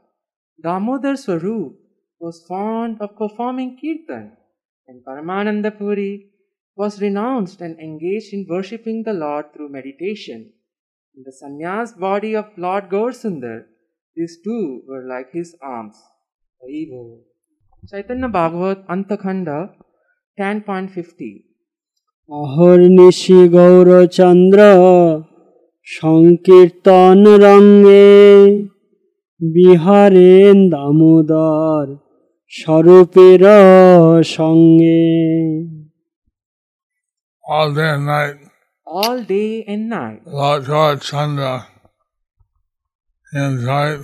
Damodar 0.63 1.17
Swarup 1.17 1.75
was 2.21 2.45
fond 2.49 3.01
of 3.01 3.17
performing 3.17 3.79
kirtan, 3.81 4.37
and 4.89 5.05
Paramananda 5.05 5.77
Puri 5.77 6.31
was 6.77 7.01
renounced 7.01 7.61
and 7.61 7.79
engaged 7.81 8.33
in 8.33 8.47
worshipping 8.49 9.03
the 9.03 9.13
Lord 9.13 9.53
through 9.53 9.71
meditation. 9.71 10.53
In 11.17 11.25
the 11.25 11.33
sannyas 11.33 11.99
body 11.99 12.35
of 12.35 12.47
Lord 12.57 12.89
Gaursundar, 12.89 13.65
these 14.15 14.39
two 14.45 14.83
were 14.87 15.05
like 15.07 15.33
his 15.33 15.57
arms. 15.63 15.97
Chaitanya 17.91 18.29
Bhagavat 18.29 18.87
Antakhanda 18.89 19.75
10.50 20.39 21.45
অহর্নিশি 22.29 23.41
Gourchandra 23.55 24.61
সংকীর্তন 25.87 27.19
রঙ্গে 27.45 28.11
বিহারেন 29.41 30.57
দামোদর 30.73 31.87
স্বরূপের 32.53 33.43
সঙ্গে 34.37 35.05
All 37.45 37.71
day 37.73 37.91
and 37.95 38.07
night, 38.07 38.39
All 38.87 39.17
day 39.25 39.51
and 39.73 39.85
night, 39.89 40.21
Lord 40.39 40.63
Lord 40.69 40.99
Chandra 41.09 41.55
enjoyed 43.33 44.01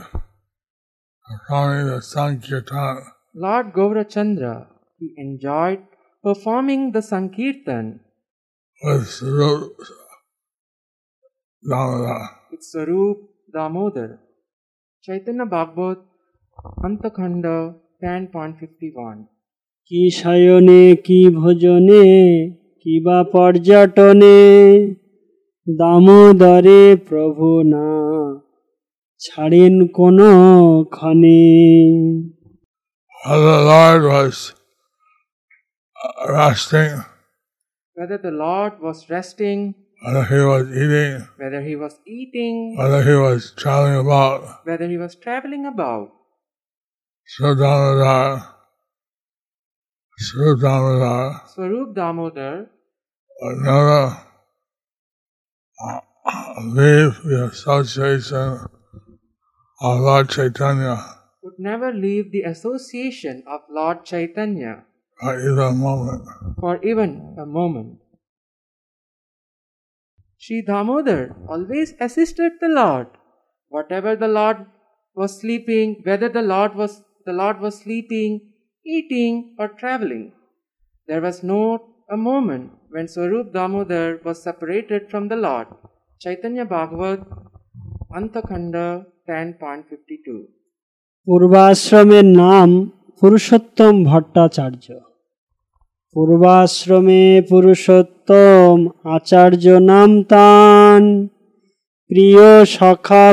performing 1.28 1.86
the 1.92 2.00
Sankirtan 2.02 2.96
Lord 3.34 3.66
Gaurachandra, 3.72 4.56
he 5.00 5.06
enjoyed 5.16 5.82
performing 6.24 6.82
the 6.92 7.02
Sankirtan 7.02 7.86
Swarup 12.62 13.16
Damodar 13.54 14.10
Chaitanya 15.04 15.40
Chaitanya 15.44 15.44
Bhagavat 15.52 16.02
ten 18.00 18.22
point 18.32 18.54
fifty 18.58 18.88
fifty 18.90 19.18
কি 19.90 20.02
সায়নে 20.10 20.82
কি 21.06 21.20
ভোজনে 21.38 22.06
কি 22.86 22.94
বা 23.06 23.18
পর্যটনে 23.32 24.40
দামোদরে 25.66 26.82
প্রভু 27.08 27.48
না 27.72 27.88
ছাড়েন 29.20 29.74
কোন 29.88 30.18
খনে 30.92 31.44
হ্যালো 33.16 33.54
রাস্টিং 36.30 36.88
Whether 38.02 38.18
the 38.18 38.32
Lord 38.32 38.80
was 38.80 39.08
resting, 39.08 39.76
whether 40.04 40.24
he 40.24 40.40
was 40.42 40.66
eating, 40.76 41.28
whether 41.36 41.60
he 41.62 41.76
was 41.76 42.00
eating, 42.04 42.76
whether 42.76 43.00
he 43.04 43.14
was 43.14 43.52
traveling 43.56 43.94
about, 43.94 44.66
whether 44.66 44.88
he 44.88 44.96
was 44.98 45.14
traveling 45.14 45.66
about, 45.66 46.10
Sri 47.24 47.54
Damodar, 47.54 48.42
Sri 50.18 50.60
Damodar 50.60 51.42
Swarup 51.54 51.94
Damodar 51.94 52.66
uh, 53.78 54.16
leave 56.64 57.22
the 57.22 57.50
association 57.52 58.66
of 59.80 60.00
Lord 60.00 60.28
Chaitanya. 60.28 60.98
would 61.44 61.60
never 61.60 61.92
leave 61.92 62.32
the 62.32 62.42
association 62.42 63.44
of 63.46 63.60
Lord 63.70 64.04
Chaitanya 64.04 64.86
for 65.21 65.33
even 65.39 65.59
a 65.59 65.71
moment. 65.71 66.23
for 66.59 66.73
even 66.83 67.11
a 67.39 67.45
moment. 67.45 67.91
Sri 70.37 70.57
Damodar 70.61 71.35
always 71.49 71.93
assisted 71.99 72.51
the 72.61 72.69
Lord. 72.69 73.07
Whatever 73.69 74.15
the 74.15 74.27
Lord 74.39 74.57
was 75.15 75.39
sleeping, 75.41 76.01
whether 76.03 76.29
the 76.29 76.45
Lord 76.53 76.75
was 76.75 76.93
the 77.25 77.33
Lord 77.33 77.57
was 77.59 77.75
sleeping, 77.79 78.31
eating, 78.85 79.55
or 79.59 79.67
traveling, 79.81 80.25
there 81.07 81.21
was 81.21 81.43
not 81.43 81.81
a 82.09 82.17
moment 82.29 82.71
when 82.89 83.07
Swarup 83.07 83.47
Damodar 83.53 84.21
was 84.23 84.41
separated 84.41 85.09
from 85.11 85.27
the 85.27 85.35
Lord. 85.35 85.67
Chaitanya 86.19 86.65
Bhagavat, 86.65 87.19
Antakhanda 88.11 88.87
10.52. 89.27 90.47
পূর্বাশ্রমের 91.27 92.25
নাম 92.43 92.69
পুরুষোত্তম 93.18 93.94
ভট্টাচার্য 94.10 94.86
পূর্বাশ্রমে 96.16 97.24
পুরুষোত্তম 97.50 98.76
আচার্য 99.16 99.64
নাম 99.90 100.10
তান 100.30 101.02
প্রিয় 102.10 102.48
সখা 102.76 103.26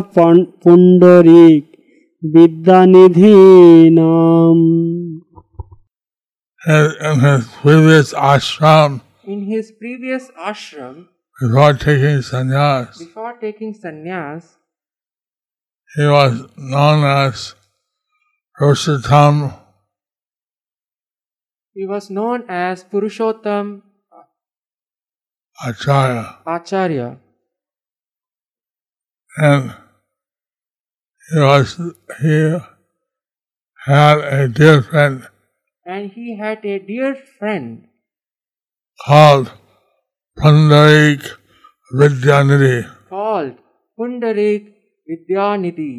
পুণ্ডরিক 0.62 1.64
বিদ্যানিধি 2.24 3.40
নাম 4.00 4.58
in 6.62 7.20
his 7.22 7.48
previous 7.62 8.14
ashram, 8.14 9.02
In 9.26 9.46
his 9.46 9.72
previous 9.72 10.30
ashram, 10.42 10.96
before 11.40 11.74
taking 11.76 12.20
sannyas, 12.20 13.00
before 13.00 13.34
taking 13.40 13.74
sannyas, 13.74 14.44
he 15.92 16.06
was 16.08 16.34
known 16.58 17.04
as 17.04 17.56
Purushottam 18.58 19.36
he 21.80 21.86
was 21.86 22.10
known 22.10 22.44
as 22.50 22.84
Purushottam 22.84 23.82
Acharya. 25.66 26.24
Acharya. 26.46 27.18
And 29.38 29.72
he 31.30 31.40
was 31.40 31.76
he 32.22 32.58
had 33.86 34.18
a 34.40 34.48
dear 34.50 34.82
friend 34.82 35.28
And 35.86 36.12
he 36.12 36.38
had 36.38 36.66
a 36.66 36.80
dear 36.80 37.16
friend 37.16 37.88
called 39.06 39.54
Pundarik 40.38 41.30
Vidyanidhi. 41.94 42.76
called 43.08 43.56
Pundarik 43.98 44.74
Vidyanidhi. 45.10 45.94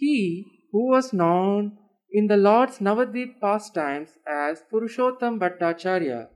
He, 0.00 0.46
who 0.72 0.88
was 0.90 1.12
known 1.12 1.79
in 2.12 2.26
the 2.26 2.36
Lord's 2.36 2.78
Navadvip 2.78 3.40
pastimes 3.40 4.10
as 4.26 4.62
Purushottam 4.72 5.38
Bhattacharya, 5.38 6.28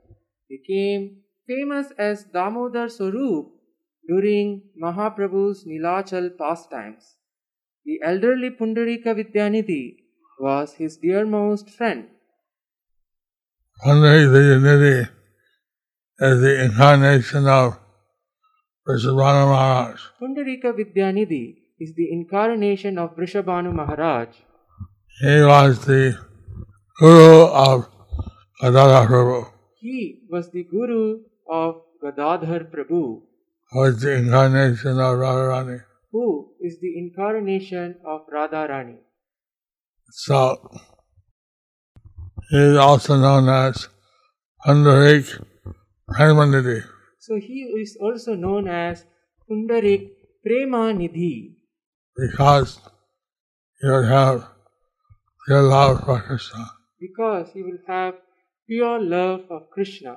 became 0.49 1.23
famous 1.49 1.91
as 1.99 2.25
Damodar 2.25 2.89
Swarup 2.89 3.51
during 4.09 4.63
Mahaprabhu's 4.81 5.65
Nilachal 5.67 6.37
pastimes. 6.39 7.17
The 7.85 8.01
elderly 8.05 8.51
Pundarika 8.51 9.15
Vidyanidhi 9.15 9.97
was 10.39 10.75
his 10.75 10.99
dearmost 10.99 11.71
friend. 11.71 12.09
Pundarik 13.85 14.29
Vidyanidhi 14.31 15.09
is 16.21 16.41
the 16.41 16.65
incarnation 16.65 17.47
of 17.49 17.79
Vrishabhanu 18.87 19.49
Maharaj. 19.49 20.01
Pundarika 20.21 20.73
Vidyanidhi 20.73 21.57
is 21.81 21.95
the 21.95 22.13
incarnation 22.13 22.99
of 22.99 23.17
Vrishabhanu 23.17 23.75
Maharaj. 23.75 24.29
He 25.21 25.43
was 25.43 25.85
the 25.85 26.19
guru 26.99 27.47
of 27.47 27.87
Gadadhar 28.61 29.07
Prabhu, 29.07 29.47
He 29.81 30.21
was 30.29 30.51
the 30.51 30.65
guru 30.65 31.21
of 31.49 31.83
Gadadhar 32.03 32.61
Prabhu, 32.65 33.23
who 33.71 33.81
was 33.81 34.01
the 34.01 34.13
incarnation 34.17 34.99
of 34.99 35.19
Radharani. 35.19 35.81
who 36.11 36.53
is 36.61 36.79
the 36.81 36.97
incarnation 36.99 37.97
of 38.07 38.21
Radharani. 38.33 38.99
So 40.11 40.57
he 42.51 42.59
is 42.59 42.77
also 42.77 43.17
known 43.17 43.49
as 43.49 43.89
Pundarik 44.67 45.27
Premanidhi. 46.11 46.83
So 47.19 47.37
he 47.37 47.63
is 47.83 47.97
also 48.01 48.35
known 48.35 48.69
as 48.69 49.05
Pundarik 49.51 50.11
Premanidhi 50.47 51.55
because 52.17 52.79
he 53.81 53.89
would 53.89 54.07
have 54.07 54.54
pure 55.46 55.62
love 55.64 55.96
for 56.06 56.22
Krishna. 56.22 56.64
because 57.02 57.46
he 57.54 57.62
will 57.64 57.82
have 57.88 58.14
pure 58.70 59.00
love 59.02 59.42
of 59.50 59.70
Krishna. 59.72 60.14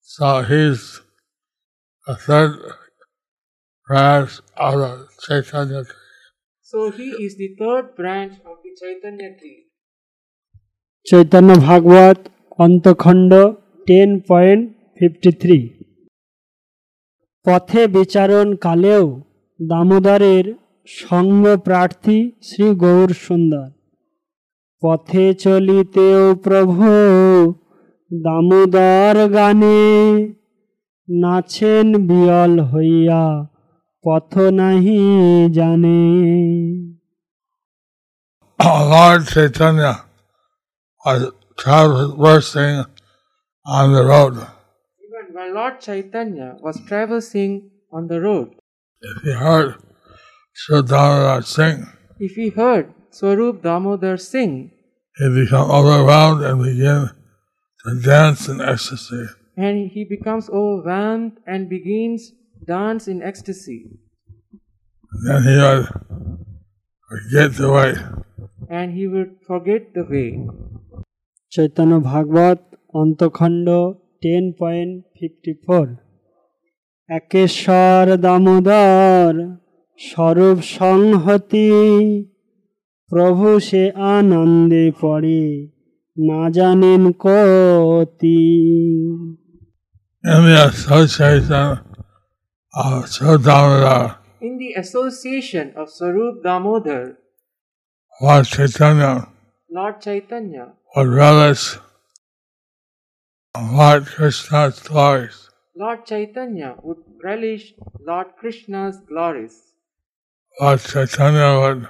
So 0.00 0.42
he's 0.42 1.00
a 2.06 2.14
third 2.16 2.52
branch 3.88 4.40
of 4.56 4.74
the 4.74 5.08
Chaitanya 5.20 5.82
tree. 5.84 6.08
So 6.60 6.90
he 6.90 7.08
is 7.24 7.36
the 7.36 7.50
third 7.58 7.94
branch 7.96 8.34
of 8.44 8.56
the 8.64 8.72
Chaitanya 8.80 9.30
tree. 9.38 9.58
Chaitanya 11.06 11.50
Bhagavata 11.68 12.18
Antyakhanda 12.58 13.32
ten 13.86 14.10
point 14.28 14.64
fifty 14.96 15.30
three 15.42 15.58
পথে 17.46 17.82
বিচারণ 17.96 18.46
কালেও 18.66 19.06
দামোদরের 19.60 20.46
সঙ্গ 20.88 21.44
প্রার্থী 21.66 22.18
শ্রী 22.48 22.66
গৌর 22.84 23.10
সুন্দর 23.26 23.66
পথে 24.82 25.24
চলিতেও 25.42 26.24
প্রভু 26.44 26.90
দামোদর 28.24 29.16
গানে 29.36 29.80
নাচেন 31.08 31.88
বিয়ল 32.08 32.54
হইয়া 32.72 33.24
পথ 34.04 34.32
নাহি 34.58 35.00
জানে 35.56 36.00
Lord 38.94 39.22
Chaitanya 39.32 39.94
was 41.04 41.20
traversing 41.56 42.76
on 43.66 43.86
the 43.92 44.04
road. 44.04 44.34
Even 45.04 45.24
while 45.34 45.52
Lord 45.54 45.76
Chaitanya 45.80 46.48
was 46.64 46.76
traversing 46.88 47.52
on 47.92 48.02
the 48.08 48.20
road, 48.20 48.48
If 49.02 49.22
he 49.22 49.32
heard 49.32 49.68
Sridhara 50.60 51.44
sing, 51.44 51.76
if 52.20 52.32
he 52.40 52.50
heard 52.50 52.86
Swarup 53.17 53.63
Damodar 53.63 54.17
sing. 54.17 54.71
He 55.17 55.27
becomes 55.29 55.71
overwhelmed 55.71 56.41
and 56.43 56.61
begins 56.61 57.09
to 57.83 57.89
dance 57.99 58.47
in 58.47 58.61
ecstasy. 58.61 59.25
And 59.57 59.89
he 59.89 60.03
becomes 60.05 60.49
overwhelmed 60.49 61.33
and 61.47 61.67
begins 61.67 62.31
dance 62.67 63.07
in 63.07 63.23
ecstasy. 63.23 63.79
And 65.11 65.21
then 65.27 65.41
he 65.49 65.55
will 65.57 65.83
forget 67.09 67.49
the 67.55 67.69
way. 67.71 67.91
And 68.69 68.93
he 68.93 69.07
will 69.07 69.29
forget 69.47 69.95
the 69.95 70.05
way. 70.11 70.29
Chaitanya 71.49 71.99
Bhagavat 71.99 72.59
Antakhanda 72.93 73.79
10.54 74.23 74.53
point 74.59 74.93
fifty 75.15 75.53
four 75.63 75.85
একেশ্বর 77.09 78.05
Damodar 78.25 79.33
Swarup 80.07 80.57
সংহতি 80.77 81.67
प्रभु 83.11 83.59
से 83.59 83.89
आनंदे 83.89 84.89
पड़े 85.01 85.43
ना 86.19 86.49
जानेन 86.57 87.11
कोती 87.25 88.37
In 94.41 94.57
the 94.57 94.73
association 94.77 95.73
of 95.75 95.87
Sarup 95.87 96.43
Damodar, 96.43 97.17
Lord 98.21 98.45
Chaitanya, 98.45 99.29
Lord 99.71 100.01
Chaitanya, 100.01 100.73
or 100.95 101.07
relish 101.07 101.77
Lord 103.57 104.05
Krishna's 104.05 104.79
glories. 104.81 105.49
Lord 105.77 106.05
Chaitanya 106.05 106.75
would 106.83 106.97
relish 107.23 107.73
Lord 108.05 108.27
Krishna's 108.37 108.99
glories. 109.07 109.55
Lord 110.59 110.81
Chaitanya 110.81 111.59
would 111.61 111.87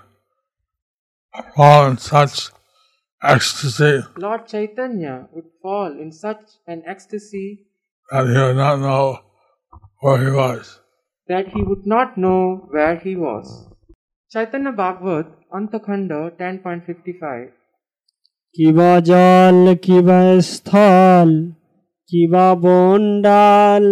fall 1.57 1.83
in 1.91 1.97
such 1.99 2.37
ecstasy 3.23 3.95
Lord 4.17 4.43
Chaitanya 4.47 5.15
would 5.33 5.51
fall 5.63 5.91
in 6.03 6.11
such 6.13 6.45
an 6.67 6.83
ecstasy 6.87 7.49
that 8.11 8.27
he 8.27 8.39
would 8.47 8.57
not 8.57 8.79
know 8.87 9.05
where 10.01 10.19
he 10.25 10.31
was. 10.31 10.81
that 11.29 11.47
he 11.55 11.63
would 11.63 11.87
not 11.87 12.19
know 12.19 12.41
where 12.71 12.97
he 12.97 13.13
was. 13.17 13.47
Chaitanya 14.33 14.73
Bhagavat, 14.73 15.27
Antakhanda 15.59 16.21
10.55 16.39 17.51
কিবা 18.57 18.93
জল 19.11 19.59
কিবা 19.85 20.21
স্থল 20.51 21.31
কিবা 22.11 22.47
বন্ডাল 22.65 23.85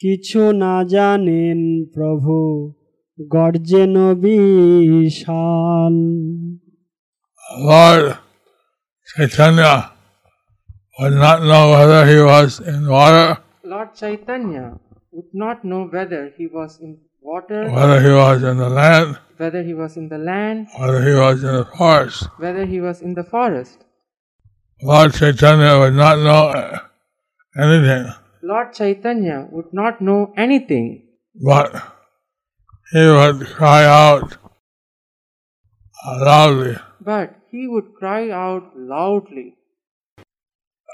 কিছু 0.00 0.42
না 0.62 0.74
জানেন 0.94 1.58
প্রভু 1.94 2.36
গর্জেন 3.34 3.96
বিশাল 4.22 5.96
Lord 7.70 8.06
Chaitanya 9.12 9.74
would 10.98 11.16
not 11.26 11.38
know 11.48 11.64
whether 11.74 12.00
he 12.12 12.18
was 12.32 12.50
in 12.70 12.78
water, 12.98 13.28
Lord 13.64 13.90
Chaitanya 14.00 14.66
would 15.14 15.32
not 15.32 15.56
know 15.70 15.82
whether 15.94 16.22
he 16.36 16.46
was 16.58 16.70
in 16.84 16.92
water, 17.20 17.60
whether 17.70 18.00
he 18.06 18.12
was 18.24 18.38
in 18.50 18.56
the 18.64 18.68
land, 18.80 19.08
whether 19.40 19.62
he 19.68 19.74
was 19.82 19.92
in 20.00 20.06
the 20.14 20.18
land, 20.18 20.58
whether 20.82 21.02
he 21.08 21.14
was 21.24 21.36
in 21.48 21.52
the 21.60 21.68
forest. 21.78 22.20
whether 22.44 22.64
he 22.72 22.78
was 22.86 22.98
in 23.06 23.12
the 23.14 23.26
forest. 23.34 23.78
Lord 24.82 25.10
Chaitanya 25.18 25.72
would 25.80 25.96
not 26.04 26.16
know 26.28 26.42
anything, 27.64 28.04
Lord 28.42 28.68
Chaitanya 28.78 29.38
would 29.54 29.70
not 29.80 29.94
know 30.08 30.20
anything, 30.36 30.86
but 31.50 31.68
he 32.92 33.04
would 33.16 33.40
cry 33.58 33.82
out 33.84 34.28
loudly. 36.28 36.76
but 37.00 37.28
he 37.50 37.62
would 37.72 37.88
cry 38.00 38.22
out 38.30 38.64
loudly. 38.76 39.48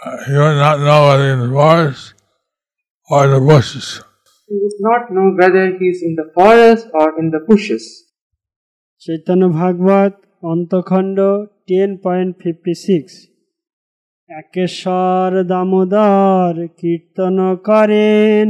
Uh, 0.04 0.16
he 0.26 0.32
would 0.42 0.58
not 0.66 0.78
know 0.80 1.00
whether 1.08 1.28
in 1.34 1.40
the 1.44 1.52
forest 1.58 2.14
or 3.10 3.22
the 3.28 3.40
bushes. 3.40 3.86
He 4.48 4.56
would 4.62 4.78
not 4.88 5.02
know 5.14 5.28
whether 5.38 5.64
he 5.78 5.86
is 5.94 6.00
in 6.02 6.14
the 6.20 6.28
forest 6.34 6.84
or 7.00 7.06
in 7.20 7.26
the 7.34 7.40
bushes. 7.48 7.84
Chaitanya 9.02 9.44
Bhagavat 9.60 10.14
অন্তখণ্ড 10.52 11.18
ten 11.68 11.90
point 12.04 12.32
fifty 12.42 12.74
six 12.86 13.12
একেশ্বর 14.30 15.30
দামোদর 15.52 16.52
কীর্তন 16.80 17.36
করেন 17.68 18.48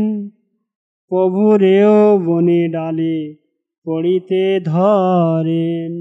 প্রভুরেও 1.10 1.96
বনে 2.26 2.62
ডালে 2.74 3.16
পড়িতে 3.86 4.42
ধরেন 4.72 5.94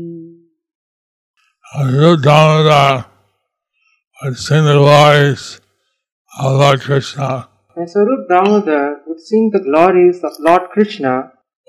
Rup 1.98 2.18
Damodar 2.28 2.96
would 4.18 4.38
sing 4.46 4.64
the 4.70 4.78
glories 4.82 5.44
of 6.42 6.50
Lord 6.62 6.80
Krishna 6.88 7.30
And 7.78 7.88
Sarup 7.94 8.24
Damodar 8.32 8.86
would 9.06 9.22
sing 9.30 9.44
the 9.56 9.62
glories 9.68 10.18
of 10.28 10.32
Lord 10.48 10.64
Krishna 10.74 11.14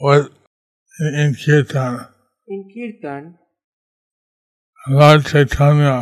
with 0.05 0.27
in, 1.03 1.11
in 1.23 1.31
Kirtan. 1.43 1.95
in 2.53 2.61
Kirtan. 2.73 3.23
Lord 4.89 5.21
Chaitanya, 5.31 5.99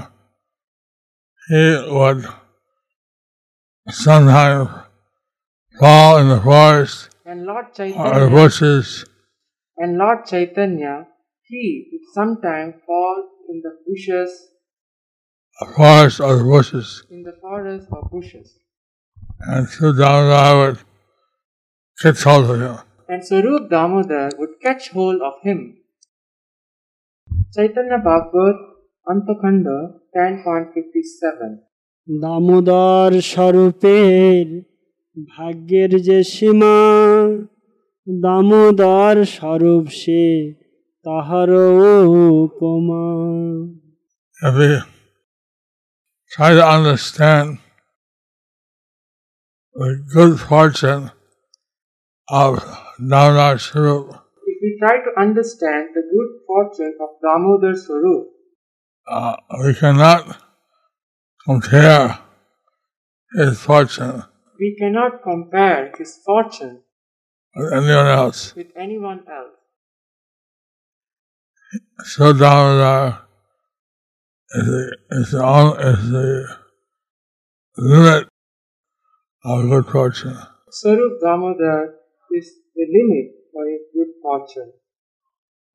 he 1.49 1.65
would 1.97 2.21
sometimes 3.89 4.71
fall 5.79 6.13
in 6.21 6.29
the 6.29 6.41
forest 6.41 6.97
And 7.31 7.39
Lord 7.51 7.67
or 7.67 7.71
the 7.71 7.93
Chaitanya, 7.93 8.31
bushes 8.37 8.87
and 9.81 9.91
Lord 10.03 10.19
Chaitanya, 10.31 10.95
he 11.51 11.65
would 11.91 12.07
sometimes 12.19 12.75
fall 12.87 13.17
in 13.51 13.57
the 13.67 13.73
bushes, 13.87 14.31
the 15.61 15.67
forest 15.77 16.21
or 16.21 16.33
the 16.41 16.45
bushes. 16.45 16.89
in 17.11 17.23
the 17.29 17.37
forest 17.41 17.87
or 17.91 18.03
bushes. 18.13 18.49
And 19.41 19.67
so 19.69 19.93
Damodar 19.93 20.59
would 20.61 20.79
catch 22.03 22.23
hold 22.25 22.51
of 22.51 22.61
him. 22.63 22.77
And 23.09 23.23
Sarup 23.23 23.71
Damodar 23.71 24.31
would 24.39 24.55
catch 24.63 24.91
hold 24.91 25.21
of 25.23 25.35
him. 25.43 25.59
Chaitanya 27.55 27.99
Bhagavat, 27.99 28.59
Antakhanda 29.13 29.79
10.57 30.17 31.71
Damodar 32.23 33.13
স্বরূপের 33.31 34.47
ভাগ্যের 35.33 35.93
যে 36.07 36.19
সীমা 36.33 36.77
দামোদর 38.25 39.17
স্বরূপ 39.37 39.85
সে 40.01 40.25
তাহার 41.07 41.51
উপমা 42.43 43.07
If 44.47 44.55
we 44.59 44.71
try 46.35 46.51
to 46.61 46.65
understand 46.77 47.47
the 49.75 49.89
good 50.15 50.35
fortune 50.49 51.05
of 52.43 52.51
Damodar 53.11 53.59
Swarup, 53.67 54.07
If 54.51 54.57
we 54.63 54.71
try 54.83 54.97
to 55.07 55.11
understand 55.25 55.83
the 55.97 56.05
good 56.15 56.31
fortune 56.47 56.95
of 57.05 57.11
Damodar 57.25 57.75
Swarup, 57.85 58.25
uh, 59.17 59.37
we 59.65 59.73
cannot 59.75 60.23
compare 61.45 62.19
his 63.33 63.53
fortune 63.61 64.23
we 64.60 64.76
cannot 64.80 65.24
compare 65.24 65.92
his 65.98 66.20
fortune 66.26 66.82
with 67.56 67.74
anyone 67.74 68.08
else. 68.08 68.56
with 68.56 68.72
anyone 68.76 69.24
else. 69.30 69.56
So 72.04 72.34
Damodar 72.34 73.26
is 74.52 74.66
the, 74.66 74.98
is 75.12 75.32
the, 75.32 75.78
is 75.80 76.12
the 76.12 76.48
limit 77.78 78.28
of 79.44 79.70
good 79.70 79.86
fortune. 79.92 80.38
Sarup 80.70 81.20
Damodar 81.22 81.96
is 82.32 82.52
the 82.76 82.86
limit 82.98 83.32
for 83.52 83.66
his 83.68 83.82
good 83.94 84.14
fortune. 84.22 84.72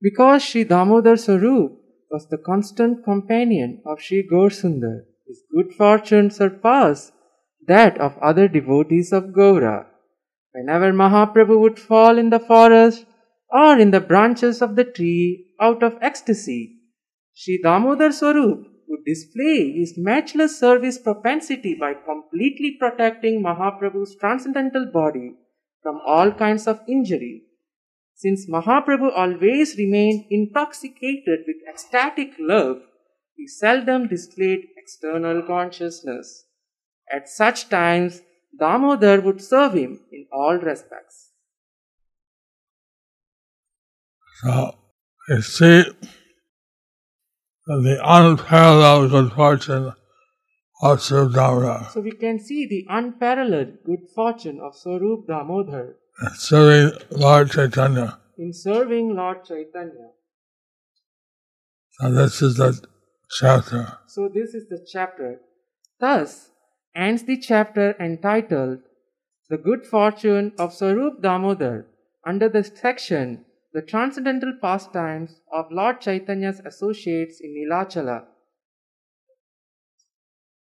Because 0.01 0.43
Sri 0.43 0.65
Damodar 0.65 1.15
Sarup 1.15 1.77
was 2.11 2.27
the 2.29 2.39
constant 2.39 3.05
companion 3.05 3.83
of 3.87 4.01
Sri 4.01 4.27
Gaurasundar, 4.31 5.03
his 5.27 5.43
good 5.55 5.73
fortune 5.73 6.31
surpassed 6.31 7.13
that 7.73 7.99
of 7.99 8.19
other 8.31 8.47
devotees 8.49 9.13
of 9.13 9.33
Gaura. 9.39 9.87
Whenever 10.53 10.93
Mahaprabhu 10.93 11.61
would 11.61 11.79
fall 11.79 12.19
in 12.19 12.31
the 12.31 12.41
forest 12.41 13.07
or 13.51 13.79
in 13.79 13.91
the 13.93 14.01
branches 14.01 14.61
of 14.61 14.77
the 14.77 14.85
tree 14.85 15.55
out 15.61 15.83
of 15.83 15.99
ecstasy, 16.01 16.63
Sri 17.35 17.61
Damodar 17.63 18.13
Swarup 18.13 18.67
would 18.89 19.05
display 19.05 19.73
his 19.73 19.95
matchless 19.97 20.59
service 20.59 20.99
propensity 20.99 21.77
by 21.79 21.93
completely 21.95 22.77
protecting 22.79 23.43
Mahaprabhu's 23.43 24.17
transcendental 24.17 24.87
body 24.93 25.35
from 25.83 26.01
all 26.05 26.33
kinds 26.33 26.67
of 26.67 26.81
injury. 26.89 27.43
Since 28.17 28.51
Mahaprabhu 28.51 29.11
always 29.17 29.77
remained 29.79 30.25
intoxicated 30.31 31.45
with 31.47 31.57
ecstatic 31.69 32.33
love, 32.39 32.83
he 33.37 33.47
seldom 33.47 34.09
displayed 34.09 34.67
external 34.77 35.43
consciousness. 35.43 36.45
At 37.13 37.29
such 37.29 37.69
times, 37.69 38.21
Damodar 38.59 39.21
would 39.21 39.43
serve 39.43 39.75
him 39.75 40.01
in 40.13 40.27
all 40.33 40.57
respects. 40.59 41.33
So 44.43 44.75
you 45.29 45.43
see 45.43 45.85
the 47.67 48.01
unparalleled 48.03 49.11
good 49.11 49.33
fortune 49.33 49.93
of 50.83 51.01
Swarup 51.03 51.35
Damodar 51.35 51.89
So 51.93 52.01
we 52.01 52.13
can 52.13 52.39
see 52.39 52.67
the 52.67 52.87
unparalleled 52.89 53.85
good 53.85 54.09
fortune 54.15 54.61
of 54.63 54.75
Swarup 54.75 55.27
Damodar 55.27 55.97
and 56.21 56.37
serving 56.37 56.99
Lord 57.11 57.51
Chaitanya. 57.51 58.19
in 58.39 58.53
serving 58.53 59.15
Lord 59.15 59.45
Chaitanya. 59.45 60.11
So 61.99 62.13
this 62.13 62.41
is 62.43 62.57
the 62.57 62.83
chapter. 63.39 63.99
So 64.07 64.29
this 64.33 64.55
is 64.55 64.69
the 64.69 64.85
chapter. 64.91 65.41
Thus 66.01 66.51
ends 66.95 67.25
the 67.25 67.37
chapter 67.37 67.95
entitled 68.01 68.81
The 69.49 69.59
Good 69.59 69.87
Fortune 69.87 70.53
of 70.59 70.73
Swarup 70.73 71.23
Damodar 71.23 71.87
under 72.25 72.49
the 72.49 72.65
section 72.65 73.45
The 73.73 73.83
Transcendental 73.83 74.55
Pastimes 74.61 75.41
of 75.53 75.71
Lord 75.71 76.01
Chaitanya's 76.01 76.61
Associates 76.61 77.41
in 77.41 77.55
Nilachala. 77.55 78.25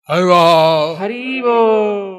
Haribol! 0.08 0.98
Haribol! 0.98 2.19